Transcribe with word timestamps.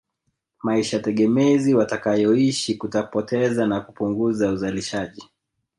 Maisha 0.63 0.99
tegemezi 0.99 1.73
watakayoishi 1.75 2.75
kutapoteza 2.77 3.67
na 3.67 3.79
kupunguza 3.81 4.51
uzalishaji 4.51 5.23